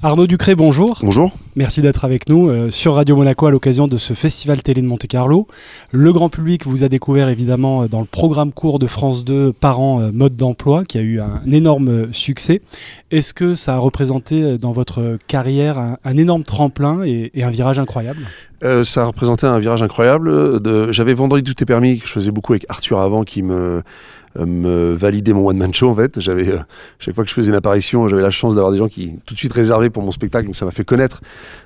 [0.00, 1.00] Arnaud Ducré, bonjour.
[1.02, 1.32] Bonjour.
[1.56, 4.86] Merci d'être avec nous euh, sur Radio Monaco à l'occasion de ce festival télé de
[4.86, 5.48] Monte-Carlo.
[5.90, 9.52] Le grand public vous a découvert évidemment euh, dans le programme court de France 2
[9.52, 12.60] Parents euh, mode d'emploi qui a eu un, énorme succès.
[13.10, 18.20] Est-ce que ça a représenté dans votre carrière un, énorme tremplin et, un virage incroyable?
[18.82, 20.92] Ça a représenté un virage incroyable.
[20.92, 23.82] J'avais Vendredi tout est permis que je faisais beaucoup avec Arthur avant qui me
[24.27, 26.20] euh, me valider mon one man show en fait.
[26.20, 26.58] J'avais euh,
[26.98, 29.34] chaque fois que je faisais une apparition, j'avais la chance d'avoir des gens qui tout
[29.34, 31.20] de suite réservaient pour mon spectacle, donc ça m'a fait connaître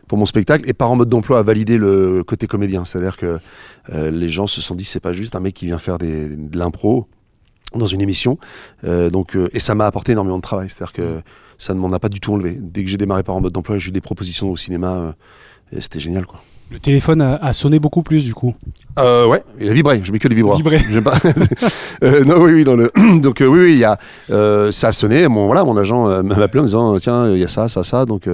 [0.08, 3.38] pour mon spectacle et par en mode d'emploi à valider le côté comédien, c'est-à-dire que
[3.90, 6.56] euh, les gens se sont dit c'est pas juste un mec qui vient faire de
[6.56, 7.08] l'impro
[7.74, 8.36] dans une émission,
[8.84, 11.22] donc et ça m'a apporté énormément de travail, c'est-à-dire que
[11.56, 12.58] ça ne m'en a pas du tout enlevé.
[12.60, 15.14] Dès que j'ai démarré par en mode d'emploi, j'ai eu des propositions au cinéma,
[15.74, 16.42] et c'était génial quoi.
[16.72, 18.54] Le téléphone a, sonné beaucoup plus du coup.
[18.98, 20.00] Euh, ouais, il a vibré.
[20.02, 20.56] Je mets que le vibreur.
[20.56, 20.78] Vibré.
[21.04, 21.16] Pas...
[22.02, 22.90] euh, non, oui, oui, dans le.
[23.20, 23.98] Donc euh, oui, oui, il y a.
[24.30, 25.28] Euh, ça a sonné.
[25.28, 27.82] Mon voilà, mon agent m'a appelé en me disant tiens, il y a ça, ça,
[27.82, 28.06] ça.
[28.06, 28.26] Donc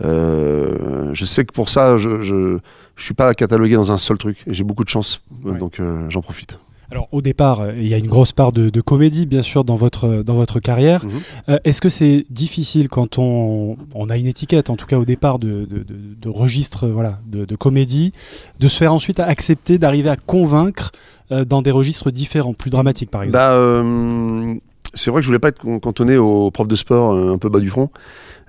[0.00, 2.58] je sais que pour ça, je, je,
[2.96, 4.42] je suis pas catalogué dans un seul truc.
[4.46, 6.58] J'ai beaucoup de chance, donc j'en profite.
[6.90, 9.76] Alors au départ, euh, il y a une grosse part de, comédie bien sûr dans
[9.76, 11.04] votre, dans votre carrière.
[11.04, 11.10] Mhm.
[11.48, 15.04] Euh, est-ce que c'est difficile quand on, on, a une étiquette, en tout cas au
[15.04, 18.12] départ de, de, registre voilà, de, comédie,
[18.60, 20.92] de se faire ensuite accepter, d'arriver à convaincre
[21.32, 23.38] euh, dans des registres différents, plus dramatiques par exemple?
[23.38, 23.56] Bah,
[24.96, 27.60] C'est vrai que je voulais pas être cantonné au prof de sport un peu bas
[27.60, 27.90] du front.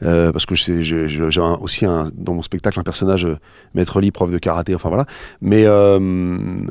[0.03, 1.22] Euh, parce que j'ai
[1.59, 3.38] aussi dans mon spectacle un personnage euh,
[3.73, 5.06] maître lit, prof de karaté, enfin voilà.
[5.42, 6.00] Mais euh,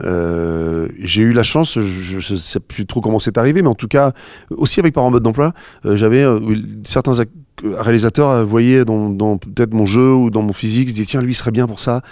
[0.04, 3.74] euh j'ai eu la chance, je, ne sais plus trop comment c'est arrivé, mais en
[3.74, 4.12] tout cas,
[4.50, 5.52] aussi avec Parents en mode d'emploi,
[5.84, 6.24] j'avais
[6.84, 7.12] certains
[7.64, 11.32] réalisateurs voyaient dans, dans peut-être mon jeu ou dans mon physique, se disaient tiens lui
[11.32, 12.02] il serait bien pour ça.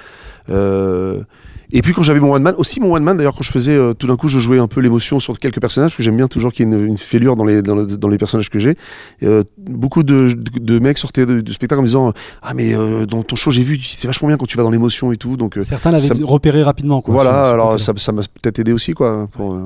[1.73, 3.51] Euh, et puis quand j'avais mon one man, aussi mon one man d'ailleurs quand je
[3.51, 6.03] faisais euh, tout d'un coup je jouais un peu l'émotion sur quelques personnages parce que
[6.03, 8.77] j'aime bien toujours qu'il y ait une, fêlure dans les, dans, les personnages que j'ai.
[9.23, 12.12] Euh, beaucoup de, de, mecs sortaient du spectacle en me disant
[12.43, 14.71] ah mais euh, dans ton show j'ai vu c'est vachement bien quand tu vas dans
[14.71, 17.15] l'émotion et tout donc certains l'avaient repéré rapidement quoi.
[17.15, 19.28] Voilà alors ça m'a peut-être aidé aussi quoi.
[19.33, 19.59] Pour,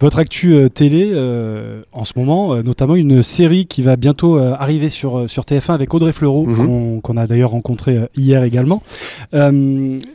[0.00, 4.38] votre actu euh, télé euh, en ce moment, euh, notamment une série qui va bientôt
[4.38, 7.00] arriver sur, sur TF1 avec Audrey Fleurot, mhm.
[7.00, 8.82] qu'on a d'ailleurs rencontré hier également.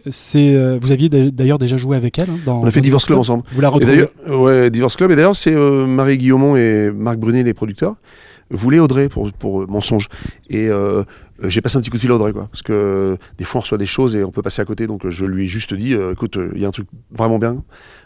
[0.09, 2.29] c'est vous aviez d'ailleurs déjà joué avec elle.
[2.29, 3.43] Hein, dans, On a fait Divorce Club, ensemble.
[3.51, 5.11] Vous la retrouvez Ouais, Divorce Club.
[5.11, 7.95] Et d'ailleurs, c'est Marie Guillaumont et Marc Brunet, les producteurs
[8.51, 10.09] voulait Audrey pour, pour Mensonge.
[10.49, 10.69] Et
[11.43, 12.47] j'ai passé un petit coup de fil à Audrey, quoi.
[12.51, 14.87] Parce que des fois, on reçoit des choses et on peut passer à côté.
[14.87, 17.63] Donc, je lui ai juste dit euh, écoute, il y a un truc vraiment bien,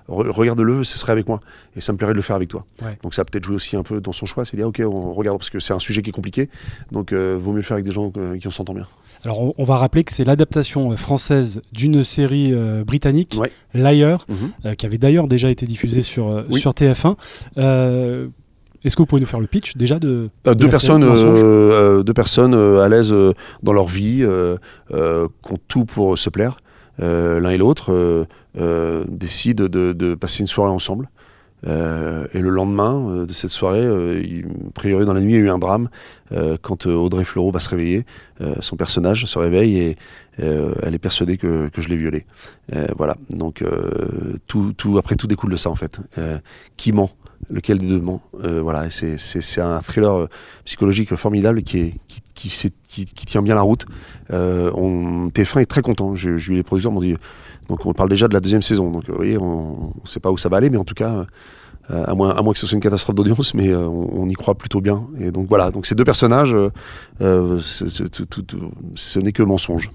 [0.07, 1.39] regarde-le, ce serait avec moi.
[1.75, 2.65] Et ça me plairait de le faire avec toi.
[3.01, 4.45] Donc, ça a peut-être joué aussi un peu dans son choix.
[4.45, 6.49] C'est dire ok, on regarde, parce que c'est un sujet qui est compliqué.
[6.91, 8.85] Donc, euh, vaut mieux le faire avec des gens qui on s'entend bien.
[9.25, 12.53] Alors, on, va rappeler que c'est l'adaptation française d'une série
[12.85, 13.37] britannique,
[13.73, 14.75] Liar, mhm.
[14.75, 17.15] qui avait d'ailleurs déjà été diffusée sur, sur TF1.
[18.83, 22.03] Est-ce que vous pouvez nous faire le pitch déjà de, euh, deux, personnes, euh, euh,
[22.03, 23.15] deux personnes à l'aise
[23.63, 24.25] dans leur vie,
[24.89, 26.57] qui ont tout pour se plaire,
[26.99, 31.09] l'un et l'autre, décident de, passer une soirée ensemble.
[31.65, 35.49] et le lendemain de cette soirée, a priori dans la nuit, il y a eu
[35.49, 35.89] un drame.
[36.61, 38.05] quand Audrey Fleurot va se réveiller,
[38.59, 39.95] son personnage se réveille et
[40.37, 42.25] elle est persuadée que, je l'ai violée.
[42.97, 43.15] voilà.
[43.29, 43.63] Donc
[44.47, 45.99] tout, tout, après tout découle de ça en fait.
[46.77, 47.09] qui ment
[47.49, 48.21] lequel des deux ment.
[48.43, 50.29] Euh, voilà, c'est un thriller euh,
[50.65, 52.49] psychologique formidable qui, est, qui, qui,
[52.93, 53.85] qui, tient bien la route.
[54.31, 56.15] Euh, on, TF1 est très content.
[56.15, 57.15] Je, je, les producteurs m'ont dit.
[57.69, 58.91] Donc on parle déjà de la deuxième saison.
[58.91, 61.25] Donc vous voyez, on ne sait pas où ça va aller, mais en tout cas,
[61.91, 64.33] euh, à, moins, à moins que ce soit une catastrophe d'audience, mais euh, on, y
[64.33, 65.05] croit plutôt bien.
[65.19, 66.55] Et donc voilà, donc ces deux personnages,
[67.21, 69.91] euh, ce n'est que mensonge.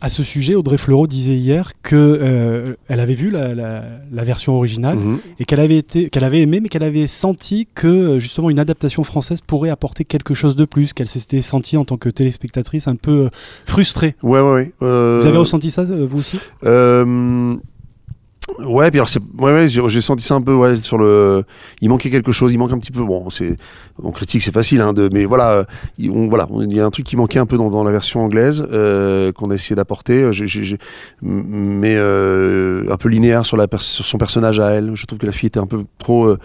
[0.00, 5.18] À ce sujet, Audrey Fleurot disait hier que elle avait vu la, version originale mhm.
[5.38, 9.40] et qu'elle avait qu'elle avait aimé, mais qu'elle avait senti que justement une adaptation française
[9.40, 13.28] pourrait apporter quelque chose de plus, qu'elle s'était sentie en tant que téléspectatrice un peu
[13.66, 14.14] frustrée.
[14.22, 14.72] Ouais, ouais, ouais.
[14.80, 16.38] Vous avez ressenti ça vous aussi?
[18.64, 21.44] Ouais, puis alors c'est, ouais, ouais j'ai senti ça un peu, ouais, sur le,
[21.80, 23.02] il manquait quelque chose, il manque un petit peu.
[23.02, 23.56] Bon, c'est,
[24.02, 25.66] on critique, c'est facile, hein, de, mais voilà,
[26.00, 28.24] on, voilà, il y a un truc qui manquait un peu dans, dans la version
[28.24, 30.28] anglaise euh, qu'on a essayé d'apporter,
[31.22, 34.92] mais euh, un peu linéaire sur la, sur son personnage à elle.
[34.94, 36.26] Je trouve que la fille était un peu trop.
[36.26, 36.38] Euh,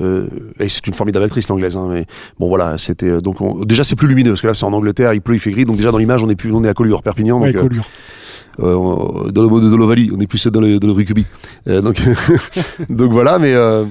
[0.00, 0.26] euh
[0.58, 2.06] et c'est une formidable actrice l'anglaise, hein, mais
[2.38, 5.12] bon voilà, c'était euh, donc déjà c'est plus lumineux parce que là c'est en Angleterre,
[5.14, 6.74] il pleut, il fait gris, donc déjà dans l'image on est plus, on est à
[6.74, 7.86] Collioure, Perpignan, ouais, donc, Collioure.
[8.62, 11.24] Euh, dans le mode de Dolovalie, on est plus dans le, dans le rugby.
[11.68, 12.00] Euh, donc,
[12.90, 13.84] donc voilà, mais euh,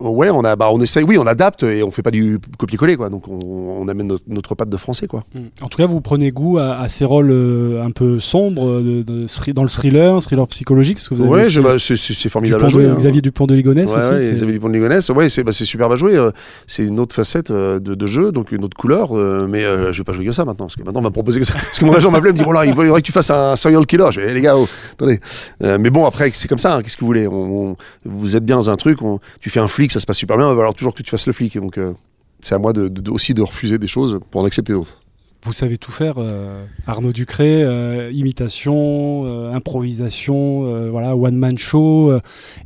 [0.00, 2.96] Ouais, on a, bah, on essaye, oui, on adapte et on fait pas du copier-coller,
[2.96, 3.10] quoi.
[3.10, 5.24] Donc on, on amène notre, notre, patte de français, quoi.
[5.34, 5.38] Mm.
[5.62, 9.02] En tout cas, vous prenez goût à, à ces rôles euh, un peu sombres de,
[9.02, 12.68] de, dans le thriller, thriller psychologique, parce que vous avez ouais, bah, c'est formidable à
[12.68, 12.84] jouer.
[12.84, 12.94] De, hein.
[12.96, 14.08] Xavier Dupont de Ligonnès ouais, aussi.
[14.08, 16.14] Ouais, Xavier Dupont de Ligonnès, ouais, c'est bah, superbe à jouer.
[16.14, 16.30] Euh,
[16.68, 19.12] c'est une autre facette euh, de, de, jeu, donc une autre couleur.
[19.48, 21.40] mais je vais pas jouer que ça maintenant, parce que maintenant on va me proposer
[21.40, 21.54] que ça.
[21.54, 23.56] Parce que mon agent m'appelait, me dit bon là, il faudrait que tu fasses un
[23.56, 24.06] serial killer.
[24.12, 25.18] Je vais, les gars, oh, attendez.
[25.60, 26.76] mais bon, après, c'est comme ça.
[26.76, 27.26] Hein, Qu'est-ce que vous voulez?
[27.26, 28.98] On, on, Vous êtes bien dans un truc,
[29.40, 30.50] tu fais un flic, ça se passe super bien.
[30.50, 31.56] Alors toujours que tu fasses le flic.
[31.58, 31.94] Donc, euh,
[32.40, 32.72] c'est à moi
[33.10, 35.00] aussi de refuser des choses pour en accepter d'autres.
[35.44, 42.12] Vous savez tout faire, euh, Arnaud Ducré, euh, imitation, improvisation, voilà, one man show,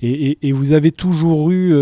[0.00, 1.74] et, vous avez toujours eu,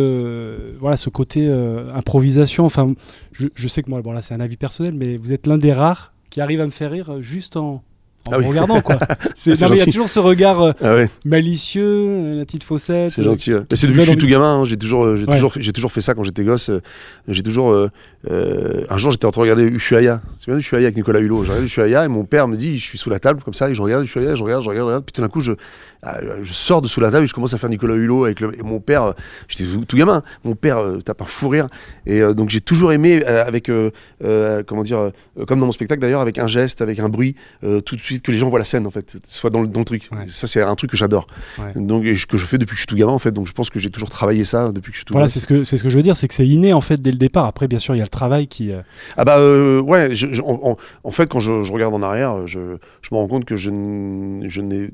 [0.81, 1.49] voilà, ce côté
[1.95, 2.65] improvisation.
[2.67, 2.95] Enfin,
[3.33, 5.59] je, je, sais que moi, bon là, c'est un avis personnel, mais vous êtes l'un
[5.59, 7.85] des rares qui arrive à me faire rire juste en,
[8.27, 8.47] en ah oui.
[8.47, 8.99] regardant quoi.
[9.35, 11.09] C'est il y a toujours ce regard euh, ah ouais.
[11.25, 13.13] malicieux, euh, la petite faussette.
[13.13, 13.55] C'est gentil.
[13.55, 13.65] Ouais.
[13.73, 14.61] C'est depuis que je suis tout gamin.
[14.61, 14.65] Hein.
[14.65, 15.33] J'ai toujours, j'ai ouais.
[15.33, 16.71] toujours, j'ai toujours fait ça quand j'étais gosse.
[17.29, 17.73] J'ai toujours.
[17.73, 20.21] Euh, un jour, j'étais en train de regarder Ushuaïa.
[20.35, 21.45] Tu souviens Ushuaïa avec Nicolas Hulot?
[21.45, 23.71] J'ai regardé Ushuaïa et mon père me dit, je suis sous la table comme ça
[23.71, 25.05] et je regarde Ushuaïa, je regarde, je regarde, je regarde.
[25.05, 25.53] Puis tout d'un coup, je,
[26.43, 28.59] je sors de sous la table et je commence à faire Nicolas Hulot avec le,
[28.59, 29.15] et mon père.
[29.49, 30.23] J'étais tout, tout, gamin.
[30.45, 31.67] Mon père tape un fou rire
[32.07, 33.71] et donc j'ai toujours aimé avec
[34.21, 35.13] comment dire,
[35.47, 38.33] comme dans mon spectacle d'ailleurs, avec un geste, avec un bruit, tout de suite que
[38.33, 40.09] les gens voient la scène en fait, soit dans le, dans le truc.
[40.13, 40.27] Ouais.
[40.27, 41.27] Ça, c'est un truc que j'adore.
[41.59, 41.73] Ouais.
[41.75, 43.33] Donc, et que je fais depuis que je suis tout gamin, en fait.
[43.33, 45.41] Donc, je pense que j'ai toujours travaillé ça depuis que je suis tout Voilà, c'est
[45.41, 47.13] ce que, c'est ce que je veux dire, c'est que c'est inné, en fait, dès
[47.13, 47.47] le départ.
[47.47, 48.73] Après, bien sûr, il y a le travail qui.
[48.73, 48.83] Euh...
[49.17, 52.47] Ah, bah, euh, ouais, je, je, en, en, fait, quand je, je, regarde en arrière,
[52.47, 54.91] je, je me rends compte que je n'ai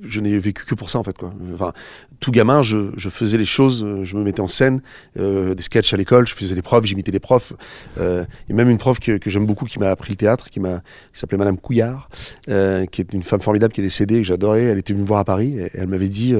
[0.00, 1.32] je n'ai vécu que pour ça en fait quoi.
[1.52, 1.72] Enfin,
[2.20, 4.80] tout gamin, je, faisais les choses, je me mettais en scène,
[5.18, 7.52] euh, des sketchs à l'école, je faisais les profs, j'imitais les profs.
[7.98, 10.82] Euh, et même une prof que, j'aime beaucoup qui m'a appris le théâtre, qui m'a,
[11.12, 12.08] s'appelait Madame Couillard,
[12.48, 14.64] euh, qui est une femme formidable qui est décédée, que j'adorais.
[14.64, 16.34] Elle était venue me voir à Paris et elle m'avait dit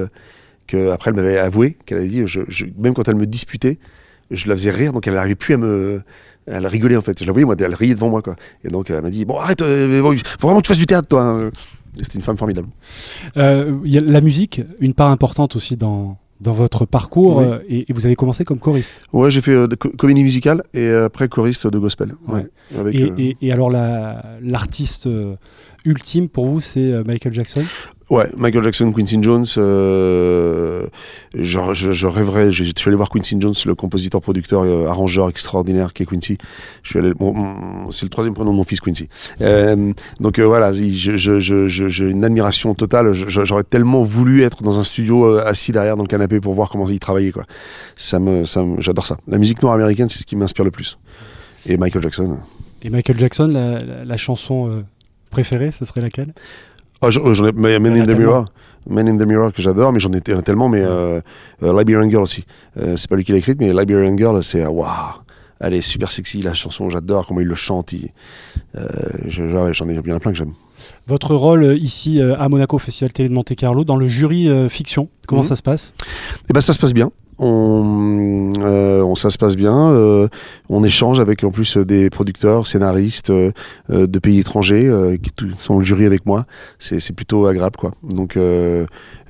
[0.66, 2.24] que après elle m'avait avoué qu'elle avait dit,
[2.78, 3.78] même quand elle me disputait,
[4.30, 6.02] je la faisais rire, donc elle n'arrivait plus à me
[6.46, 7.20] elle rigolait en fait.
[7.20, 8.36] Je la voyais, moi, elle riait devant moi, quoi.
[8.64, 10.02] Et donc, elle m'a dit Bon, arrête, euh,
[10.40, 11.22] faut vraiment que tu fasses du théâtre, toi.
[11.22, 11.50] Hein.
[11.96, 12.68] C'était une femme formidable.
[13.36, 17.44] Euh, y a la musique, une part importante aussi dans, dans votre parcours, oui.
[17.44, 19.02] euh, et, et, vous avez commencé comme choriste.
[19.12, 22.14] Ouais, j'ai fait euh, co comédie musicale et après choriste de gospel.
[22.28, 22.34] Ouais.
[22.34, 22.78] Ouais.
[22.78, 25.34] Avec, et, et, et, alors, l'artiste la,
[25.84, 27.64] ultime pour vous, c'est Michael Jackson?
[28.12, 29.46] Ouais, Michael Jackson, Quincy Jones.
[29.56, 30.86] Euh,
[31.34, 32.52] je, je, je, rêverais.
[32.52, 36.36] Je, suis allé voir Quincy Jones, le compositeur, producteur, euh, arrangeur extraordinaire qui est Quincy.
[36.82, 37.14] Je suis allé.
[37.14, 39.08] Bon, c'est le troisième prénom de mon fils, Quincy.
[39.40, 43.14] Euh, donc voilà, j'ai une admiration totale.
[43.14, 46.86] J'aurais tellement voulu être dans un studio assis derrière dans le canapé pour voir comment
[46.86, 47.32] il travaillait.
[47.32, 47.44] Quoi.
[47.96, 49.16] Ça me, ça me, j'adore ça.
[49.26, 50.98] La musique noire américaine, c'est ce qui m'inspire le plus.
[51.64, 52.36] Et Michael Jackson.
[52.82, 54.84] Et Michael Jackson, la, la chanson
[55.30, 56.34] préférée, ce serait laquelle?
[57.02, 58.46] Oh, j'en ai, Men in the Mirror.
[58.88, 61.20] Men in the Mirror que j'adore, mais j'en ai tellement, mais euh,
[61.62, 62.44] euh, Liberian Girl aussi.
[62.80, 64.88] Euh, c'est pas lui qui l'a écrite, mais Liberian Girl, c'est waouh.
[65.60, 67.94] Elle est super sexy, la chanson, j'adore comment il le chante.
[69.26, 70.54] J'en ai bien plein que j'aime.
[71.06, 75.42] Votre rôle ici à Monaco, Festival Télé de Monte Carlo, dans le jury fiction, comment
[75.42, 75.44] mmh.
[75.44, 75.94] ça se passe?
[76.50, 79.90] Eh ben, ça se passe bien on, euh, on, ça se passe bien.
[79.90, 80.28] Euh,
[80.68, 83.52] on échange avec en plus des producteurs, scénaristes euh,
[83.88, 84.90] de pays étrangers
[85.22, 86.46] qui sont le jury avec moi.
[86.78, 87.92] C'est plutôt agréable, quoi.
[88.02, 88.38] Donc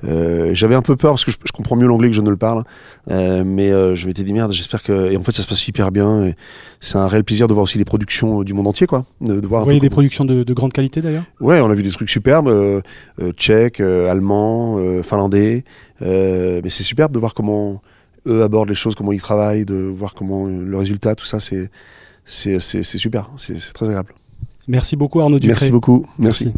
[0.03, 2.37] j'avais un peu peur parce que je, je comprends mieux l'anglais que je ne le
[2.37, 2.63] parle,
[3.09, 6.33] mais je m'étais dit merde, j'espère que et en fait ça se passe hyper bien.
[6.79, 9.05] C'est un réel plaisir de voir aussi les productions du monde entier, quoi.
[9.21, 11.23] De, de voir Vous voyez des productions de, de, grande qualité d'ailleurs?
[11.39, 12.81] Ouais, on a vu des trucs superbes,
[13.37, 15.63] tchèques, allemands, finlandais.
[16.01, 17.81] mais c'est superbe de voir comment
[18.27, 21.69] eux abordent les choses, comment ils travaillent, de voir comment le résultat, tout ça, c'est
[22.25, 24.13] c'est super, c'est très agréable.
[24.67, 25.55] Merci beaucoup Arnaud Ducré.
[25.55, 26.45] Merci beaucoup, merci.
[26.45, 26.57] merci.